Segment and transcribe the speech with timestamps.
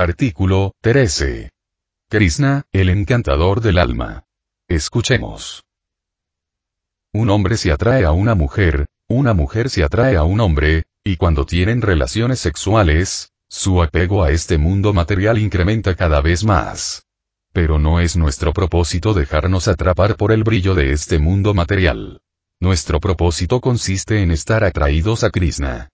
[0.00, 1.50] Artículo 13.
[2.08, 4.26] Krishna, el encantador del alma.
[4.68, 5.64] Escuchemos.
[7.12, 11.16] Un hombre se atrae a una mujer, una mujer se atrae a un hombre, y
[11.16, 17.04] cuando tienen relaciones sexuales, su apego a este mundo material incrementa cada vez más.
[17.52, 22.20] Pero no es nuestro propósito dejarnos atrapar por el brillo de este mundo material.
[22.60, 25.88] Nuestro propósito consiste en estar atraídos a Krishna.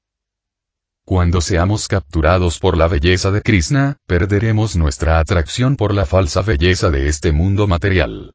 [1.06, 6.90] Cuando seamos capturados por la belleza de Krishna, perderemos nuestra atracción por la falsa belleza
[6.90, 8.32] de este mundo material.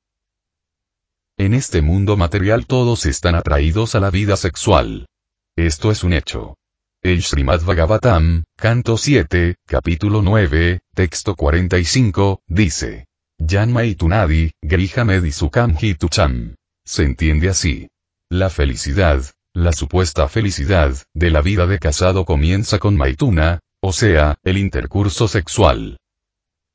[1.36, 5.08] En este mundo material todos están atraídos a la vida sexual.
[5.56, 6.58] Esto es un hecho.
[7.02, 13.08] El Srimad Bhagavatam, canto 7, capítulo 9, texto 45, dice.
[13.40, 16.54] Yanma y Tunadi, Grihame Disukam Hitucham.
[16.86, 17.88] Se entiende así.
[18.30, 24.38] La felicidad, la supuesta felicidad, de la vida de casado comienza con Maituna, o sea,
[24.44, 25.98] el intercurso sexual.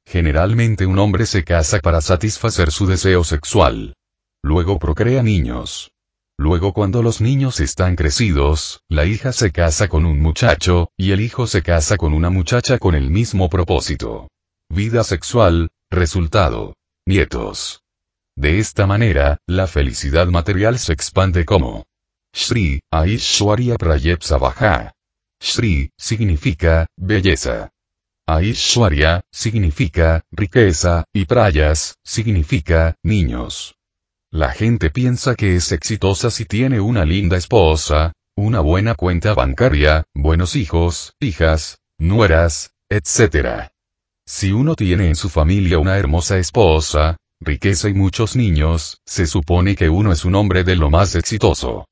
[0.06, 3.94] Generalmente un hombre se casa para satisfacer su deseo sexual.
[4.42, 5.92] Luego procrea niños.
[6.36, 11.20] Luego cuando los niños están crecidos, la hija se casa con un muchacho, y el
[11.20, 14.28] hijo se casa con una muchacha con el mismo propósito.
[14.68, 16.74] Vida sexual, resultado.
[17.06, 17.82] Nietos.
[18.36, 21.84] De esta manera, la felicidad material se expande como
[22.34, 24.90] Shri, Aishwarya Prayepsavaha.
[25.40, 27.70] Shri, significa, belleza.
[28.26, 33.76] Aishwarya, significa, riqueza, y Prayas, significa, niños.
[34.32, 40.04] La gente piensa que es exitosa si tiene una linda esposa, una buena cuenta bancaria,
[40.12, 43.70] buenos hijos, hijas, nueras, etc.
[44.26, 49.76] Si uno tiene en su familia una hermosa esposa, riqueza y muchos niños, se supone
[49.76, 51.86] que uno es un hombre de lo más exitoso.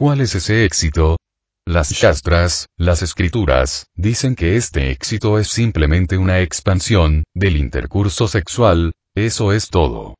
[0.00, 1.18] ¿Cuál es ese éxito?
[1.66, 8.92] Las Shastras, las escrituras, dicen que este éxito es simplemente una expansión, del intercurso sexual,
[9.14, 10.14] eso es todo.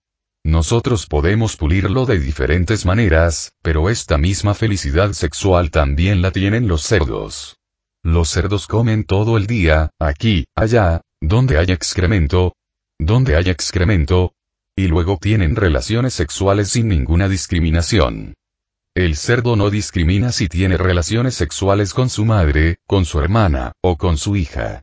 [0.44, 6.82] Nosotros podemos pulirlo de diferentes maneras, pero esta misma felicidad sexual también la tienen los
[6.82, 7.56] cerdos.
[8.02, 12.52] Los cerdos comen todo el día, aquí, allá, donde hay excremento,
[12.98, 14.34] donde hay excremento,
[14.76, 18.34] y luego tienen relaciones sexuales sin ninguna discriminación.
[18.94, 23.96] El cerdo no discrimina si tiene relaciones sexuales con su madre, con su hermana, o
[23.96, 24.82] con su hija.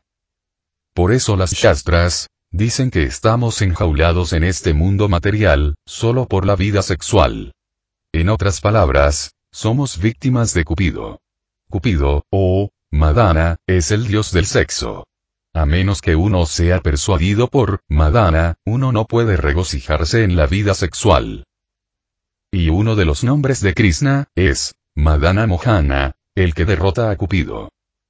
[0.94, 6.56] Por eso las Shastras, Dicen que estamos enjaulados en este mundo material, solo por la
[6.56, 7.52] vida sexual.
[8.10, 11.20] En otras palabras, somos víctimas de Cupido.
[11.68, 15.06] Cupido, o, Madana, es el dios del sexo.
[15.52, 20.72] A menos que uno sea persuadido por Madana, uno no puede regocijarse en la vida
[20.72, 21.44] sexual.
[22.50, 27.68] Y uno de los nombres de Krishna, es, Madana Mohana, el que derrota a Cupido.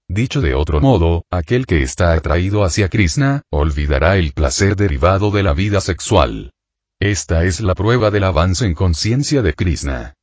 [0.08, 5.42] Dicho de otro modo, aquel que está atraído hacia Krishna, olvidará el placer derivado de
[5.42, 6.52] la vida sexual.
[7.00, 10.14] Esta es la prueba del avance en conciencia de Krishna.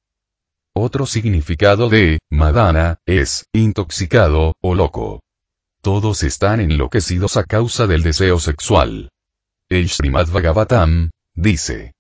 [0.74, 5.22] Otro significado de Madana es intoxicado o loco.
[5.82, 9.10] Todos están enloquecidos a causa del deseo sexual.
[9.70, 11.95] El Srimad Bhagavatam dice: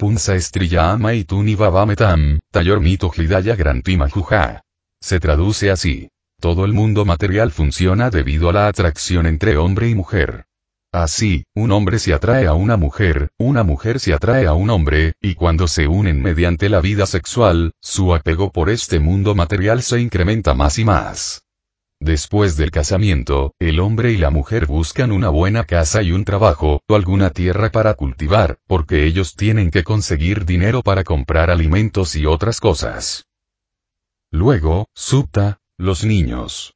[0.00, 4.62] Punsa estriyama y tuni vavametam, tayor hidaya grantimajuja.
[4.98, 6.08] Se traduce así.
[6.40, 10.46] Todo el mundo material funciona debido a la atracción entre hombre y mujer.
[10.90, 15.12] Así, un hombre se atrae a una mujer, una mujer se atrae a un hombre,
[15.20, 20.00] y cuando se unen mediante la vida sexual, su apego por este mundo material se
[20.00, 21.42] incrementa más y más.
[22.02, 26.80] Después del casamiento, el hombre y la mujer buscan una buena casa y un trabajo,
[26.88, 32.24] o alguna tierra para cultivar, porque ellos tienen que conseguir dinero para comprar alimentos y
[32.24, 33.26] otras cosas.
[34.32, 36.72] Luego, Supta, los niños.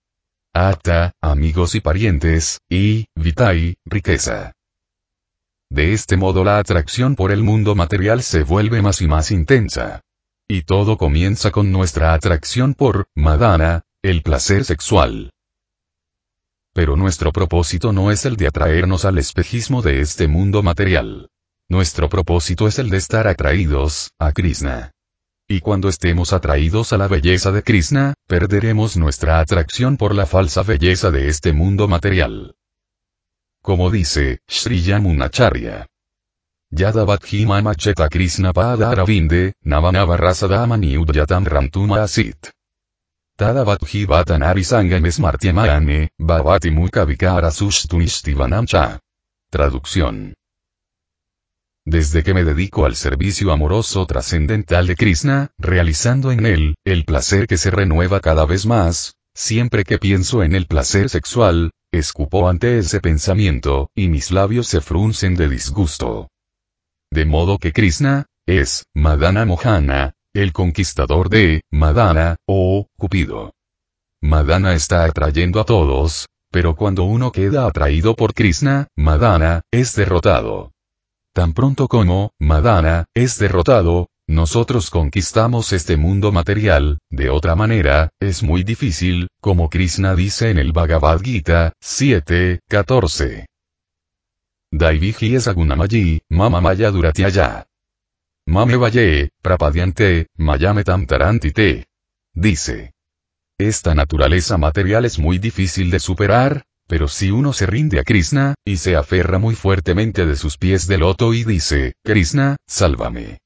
[0.52, 4.52] Ata, amigos y parientes, y, vitai, riqueza.
[5.70, 10.02] De este modo la atracción por el mundo material se vuelve más y más intensa.
[10.46, 15.30] Y todo comienza con nuestra atracción por, Madana, el placer sexual.
[16.74, 21.30] Pero nuestro propósito no es el de atraernos al espejismo de este mundo material.
[21.70, 24.90] Nuestro propósito es el de estar atraídos, a Krishna.
[25.48, 30.62] Y cuando estemos atraídos a la belleza de Krishna, perderemos nuestra atracción por la falsa
[30.62, 32.54] belleza de este mundo material.
[33.62, 35.86] como dice Sri Yamunacharya.
[36.70, 42.52] Yadavadhi mama cheta Krishna pada aravinde, navanava rasadamani udyatam ramtuma asit.
[43.36, 49.00] Tadavadhi vatanari sangames martiamane, bhavati muka vikara cha.
[49.50, 50.34] Traducción.
[51.84, 57.48] Desde que me dedico al servicio amoroso trascendental de Krishna, realizando en él, el placer
[57.48, 62.78] que se renueva cada vez más, siempre que pienso en el placer sexual, escupo ante
[62.78, 66.28] ese pensamiento, y mis labios se fruncen de disgusto.
[67.10, 73.52] De modo que Krishna, es, Madana Mohana, el conquistador de, Madana, o, Cupido.
[74.20, 80.72] Madana está atrayendo a todos, pero cuando uno queda atraído por Krishna, Madana, es derrotado.
[81.32, 88.42] Tan pronto como, Madana, es derrotado, nosotros conquistamos este mundo material, de otra manera, es
[88.42, 93.46] muy difícil, como Krishna dice en el Bhagavad Gita, 7, 14.
[94.72, 97.66] Daiviji es agunamayi, mama maya duratyaya.
[98.46, 101.86] Mame vaye, prapadiante, mayame tamtarantite.
[102.34, 102.92] Dice.
[103.58, 108.54] Esta naturaleza material es muy difícil de superar, pero si uno se rinde a Krishna,
[108.64, 113.38] y se aferra muy fuertemente de sus pies de loto y dice, Krishna, sálvame.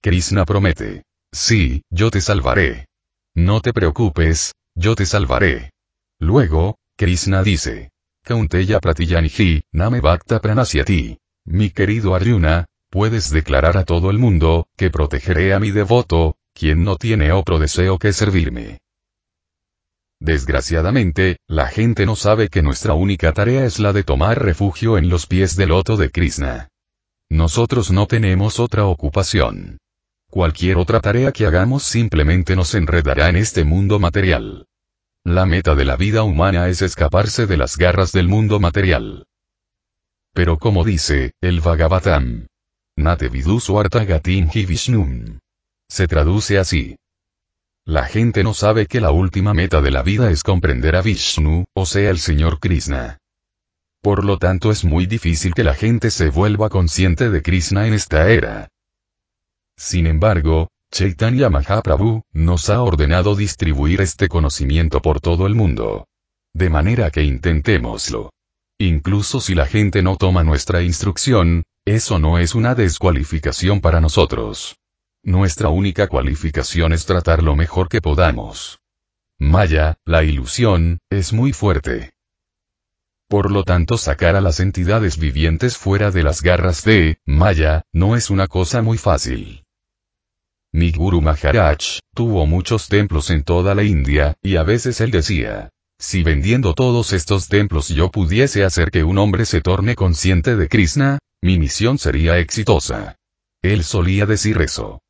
[0.00, 1.02] Krishna promete.
[1.32, 2.86] Sí, yo te salvaré.
[3.34, 5.70] No te preocupes, yo te salvaré.
[6.18, 7.90] Luego, Krishna dice.
[8.24, 11.18] Kaunteya Pratiyaniji, Name Bhakta Pranasyati.
[11.44, 16.84] Mi querido Arjuna, puedes declarar a todo el mundo, que protegeré a mi devoto, quien
[16.84, 18.78] no tiene otro deseo que servirme.
[20.20, 25.08] Desgraciadamente, la gente no sabe que nuestra única tarea es la de tomar refugio en
[25.08, 26.68] los pies del loto de Krishna.
[27.30, 29.78] Nosotros no tenemos otra ocupación.
[30.30, 34.66] Cualquier otra tarea que hagamos simplemente nos enredará en este mundo material.
[35.24, 39.26] La meta de la vida humana es escaparse de las garras del mundo material.
[40.32, 42.48] Pero como dice, el Bhagavatam.
[42.98, 43.60] Nate vidu
[44.08, 45.38] gatin hi vishnum.
[45.88, 46.96] Se traduce así.
[47.86, 51.64] La gente no sabe que la última meta de la vida es comprender a Vishnu,
[51.74, 53.18] o sea el Señor Krishna.
[54.02, 57.94] Por lo tanto es muy difícil que la gente se vuelva consciente de Krishna en
[57.94, 58.68] esta era.
[59.76, 66.08] Sin embargo, Chaitanya Mahaprabhu, nos ha ordenado distribuir este conocimiento por todo el mundo.
[66.52, 68.32] De manera que intentémoslo.
[68.80, 74.76] Incluso si la gente no toma nuestra instrucción, eso no es una descualificación para nosotros.
[75.24, 78.78] Nuestra única cualificación es tratar lo mejor que podamos.
[79.36, 82.12] Maya, la ilusión, es muy fuerte.
[83.28, 88.14] Por lo tanto sacar a las entidades vivientes fuera de las garras de, Maya, no
[88.14, 89.64] es una cosa muy fácil.
[90.72, 95.70] Mi Guru Maharaj, tuvo muchos templos en toda la India, y a veces él decía,
[95.98, 100.68] si vendiendo todos estos templos yo pudiese hacer que un hombre se torne consciente de
[100.68, 103.16] Krishna, mi misión sería exitosa.
[103.62, 105.00] Él solía decir eso.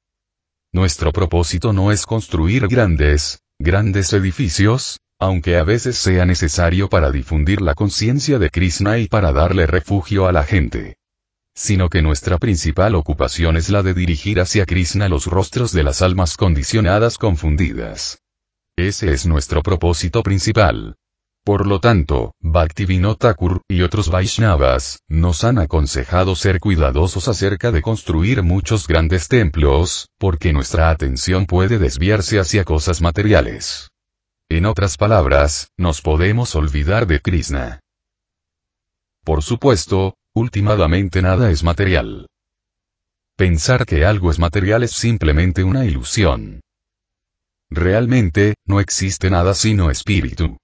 [0.72, 7.60] Nuestro propósito no es construir grandes, grandes edificios, aunque a veces sea necesario para difundir
[7.60, 10.96] la conciencia de Krishna y para darle refugio a la gente.
[11.54, 16.02] Sino que nuestra principal ocupación es la de dirigir hacia Krishna los rostros de las
[16.02, 18.20] almas condicionadas confundidas.
[18.78, 20.94] Ese es nuestro propósito principal.
[21.44, 27.82] Por lo tanto, Bhaktivinoda Thakur y otros Vaishnavas nos han aconsejado ser cuidadosos acerca de
[27.82, 33.90] construir muchos grandes templos, porque nuestra atención puede desviarse hacia cosas materiales.
[34.48, 37.80] En otras palabras, nos podemos olvidar de Krishna.
[39.24, 42.28] Por supuesto, últimamente nada es material.
[43.36, 46.60] Pensar que algo es material es simplemente una ilusión.
[47.70, 50.56] Realmente, no existe nada sino espíritu.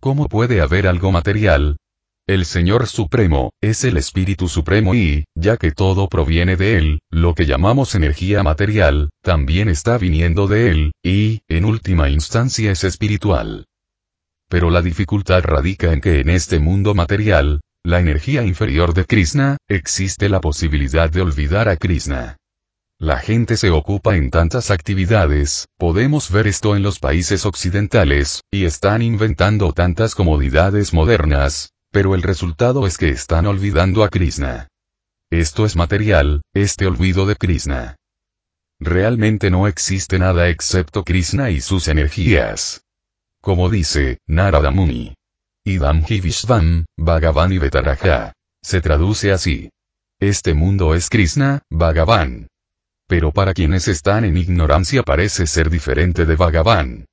[0.00, 1.76] ¿Cómo puede haber algo material?
[2.26, 7.34] El Señor Supremo, es el Espíritu Supremo y, ya que todo proviene de Él, lo
[7.34, 13.66] que llamamos energía material, también está viniendo de Él, y, en última instancia es espiritual.
[14.48, 19.56] Pero la dificultad radica en que en este mundo material, la energía inferior de Krishna,
[19.68, 22.36] existe la posibilidad de olvidar a Krishna.
[23.00, 28.66] La gente se ocupa en tantas actividades, podemos ver esto en los países occidentales, y
[28.66, 34.68] están inventando tantas comodidades modernas, pero el resultado es que están olvidando a Krishna.
[35.30, 37.96] Esto es material, este olvido de Krishna.
[38.78, 42.82] Realmente no existe nada excepto Krishna y sus energías.
[43.40, 45.14] Como dice, Narada Muni.
[45.64, 46.20] Idam hi
[46.98, 48.34] Bhagavan y Betaraja.
[48.62, 49.70] Se traduce así.
[50.18, 52.50] Este mundo es Krishna, Bhagavan
[53.10, 57.06] pero para quienes están en ignorancia parece ser diferente de Bhagavan.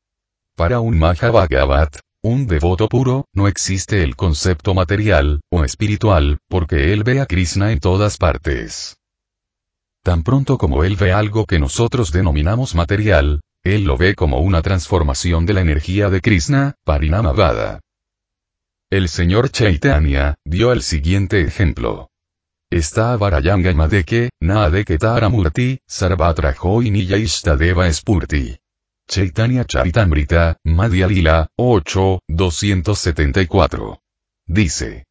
[0.56, 7.04] Para un Mahabhagavat, Un devoto puro, no existe el concepto material, o espiritual, porque él
[7.04, 8.98] ve a Krishna en todas partes.
[10.04, 14.62] Tan pronto como él ve algo que nosotros denominamos material, él lo ve como una
[14.62, 17.80] transformación de la energía de Krishna, Parinamavada.
[18.92, 22.12] El señor Chaitanya, dio el siguiente ejemplo.
[22.70, 28.58] Está Varayanga Madeke, Naadeke Taramurti, Sarvatrajo y Deva Spurti.
[29.08, 34.02] Chaitanya Charitamrita, Madhya Lila, 8, 274.
[34.48, 35.06] Dice.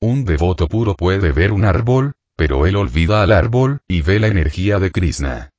[0.00, 4.26] Un devoto puro puede ver un árbol, pero él olvida al árbol, y ve la
[4.26, 5.50] energía de Krishna.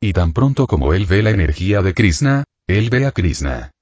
[0.00, 3.72] Y tan pronto como él ve la energía de Krishna, él ve a Krishna.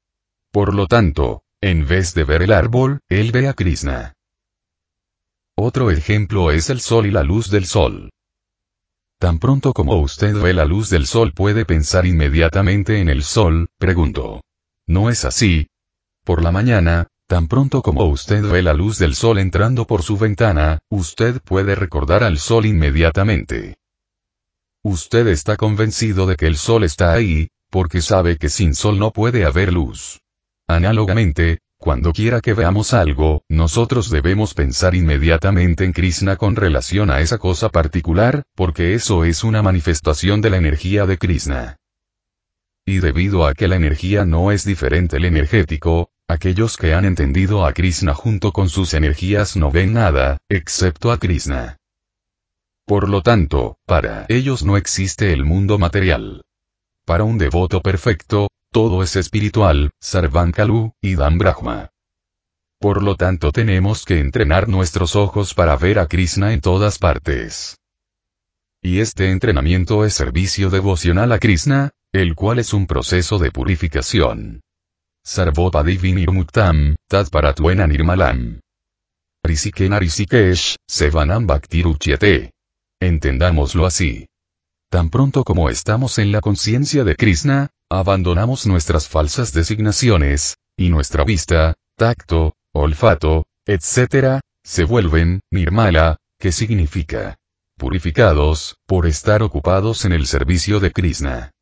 [0.51, 4.16] Por lo tanto, en vez de ver el árbol, él ve a Krishna.
[5.59, 8.11] Otro ejemplo es el sol y la luz del sol.
[9.19, 13.69] Tan pronto como usted ve la luz del sol puede pensar inmediatamente en el sol,
[13.79, 14.43] pregunto.
[14.87, 15.69] ¿No es así?
[16.25, 20.19] Por la mañana, tan pronto como usted ve la luz del sol entrando por su
[20.19, 23.77] ventana, usted puede recordar al sol inmediatamente.
[24.85, 29.11] Usted está convencido de que el sol está ahí, porque sabe que sin sol no
[29.11, 30.21] puede haber luz.
[30.69, 37.21] Análogamente, cuando quiera que veamos algo, nosotros debemos pensar inmediatamente en Krishna con relación a
[37.21, 41.77] esa cosa particular, porque eso es una manifestación de la energía de Krishna.
[42.87, 47.67] Y debido a que la energía no es diferente el energético, aquellos que han entendido
[47.67, 51.77] a Krishna junto con sus energías no ven nada, excepto a Krishna.
[52.87, 56.43] Por lo tanto, para ellos no existe el mundo material.
[57.05, 61.93] Para un devoto perfecto, todo es espiritual, Sarvankalu, y Dan Brahma.
[62.79, 67.79] Por lo tanto tenemos que entrenar nuestros ojos para ver a Krishna en todas partes.
[68.83, 74.61] Y este entrenamiento es servicio devocional a Krishna, el cual es un proceso de purificación.
[75.25, 78.61] Sarvopadivinirmuktam, Tatparatuena Nirmalam.
[79.43, 82.51] Risikena Risikesh, Sevanam Bhaktiruchyate.
[83.01, 84.27] Entendámoslo así.
[84.91, 91.25] Tan pronto como estamos en la conciencia de Krishna, abandonamos nuestras falsas designaciones, y nuestra
[91.25, 97.37] vista, tacto, olfato, etc., se vuelven, nirmala, que significa
[97.79, 101.53] purificados, por estar ocupados en el servicio de Krishna.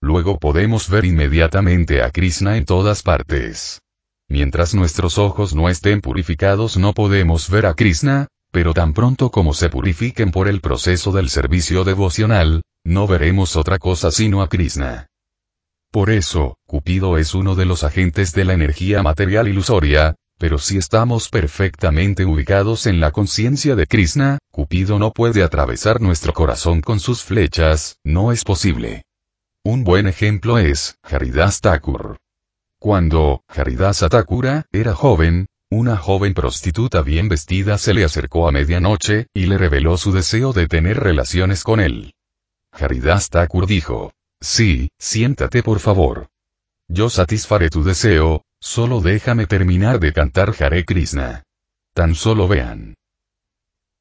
[0.00, 3.82] Luego podemos ver inmediatamente a Krishna en todas partes.
[4.28, 9.54] Mientras nuestros ojos no estén purificados no podemos ver a Krishna, pero tan pronto como
[9.54, 15.08] se purifiquen por el proceso del servicio devocional, no veremos otra cosa sino a Krishna.
[15.90, 20.76] Por eso, Cupido es uno de los agentes de la energía material ilusoria, pero si
[20.76, 27.00] estamos perfectamente ubicados en la conciencia de Krishna, Cupido no puede atravesar nuestro corazón con
[27.00, 29.02] sus flechas, no es posible.
[29.64, 32.18] Un buen ejemplo es, Haridas Thakur.
[32.78, 39.26] Cuando, Haridas Thakura, era joven, una joven prostituta bien vestida se le acercó a medianoche,
[39.34, 42.14] y le reveló su deseo de tener relaciones con él.
[42.72, 46.28] Haridas Thakur dijo, Sí, siéntate por favor.
[46.88, 51.42] Yo satisfaré tu deseo, solo déjame terminar de cantar Hare Krishna.
[51.92, 52.94] Tan solo vean.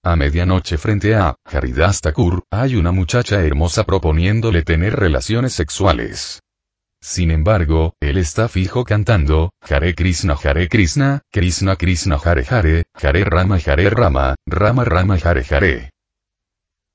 [0.04, 6.42] A medianoche frente a Haridas Thakur, hay una muchacha hermosa proponiéndole tener relaciones sexuales.
[7.02, 13.24] Sin embargo, él está fijo cantando, Hare Krishna Hare Krishna, Krishna Krishna Hare Hare, Hare
[13.26, 15.92] Rama Hare Rama, Rama Rama Hare Hare.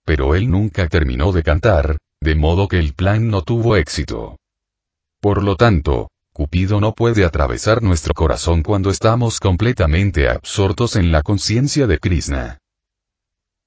[0.04, 4.38] Pero él nunca terminó de cantar, de modo que el plan no tuvo éxito.
[5.20, 11.22] Por lo tanto, Cupido no puede atravesar nuestro corazón cuando estamos completamente absortos en la
[11.22, 12.58] conciencia de Krishna.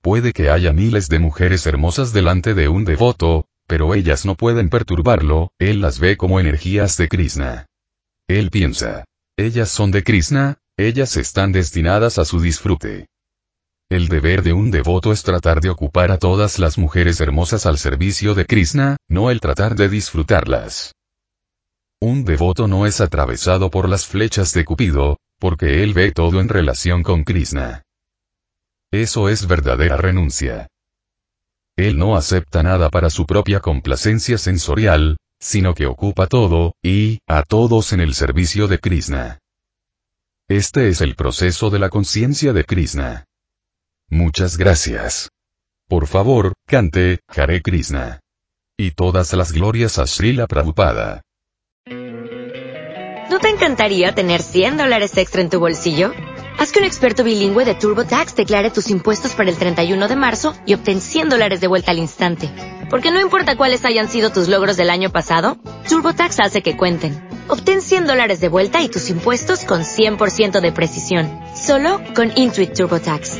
[0.02, 4.70] Puede que haya miles de mujeres hermosas delante de un devoto, pero ellas no pueden
[4.70, 7.66] perturbarlo, él las ve como energías de Krishna.
[8.28, 9.04] Él piensa,
[9.38, 13.08] ellas son de Krishna, ellas están destinadas a su disfrute.
[13.90, 17.78] El deber de un devoto es tratar de ocupar a todas las mujeres hermosas al
[17.78, 20.96] servicio de Krishna, no el tratar de disfrutarlas.
[22.02, 26.50] Un devoto no es atravesado por las flechas de Cupido, porque él ve todo en
[26.50, 27.84] relación con Krishna.
[28.92, 30.68] Eso es verdadera renuncia.
[31.78, 37.44] Él no acepta nada para su propia complacencia sensorial, sino que ocupa todo, y, a
[37.44, 39.40] todos en el servicio de Krishna.
[40.48, 43.26] Este es el proceso de la conciencia de Krishna.
[44.10, 45.30] Muchas gracias.
[45.88, 48.20] Por favor, cante, Hare Krishna.
[48.78, 51.22] Y todas las glorias a Srila Prabhupada.
[51.88, 56.14] ¿No te encantaría tener 100 dólares extra en tu bolsillo?
[56.58, 60.54] Haz que un experto bilingüe de TurboTax declare tus impuestos para el 31 de marzo
[60.66, 62.50] y obtén 100 dólares de vuelta al instante.
[62.90, 65.58] Porque no importa cuáles hayan sido tus logros del año pasado,
[65.90, 70.72] TurboTax hace que cuenten Obtén 100 dólares de vuelta y tus impuestos con 100% de
[70.72, 71.30] precisión.
[71.56, 73.40] Solo con Intuit TurboTax.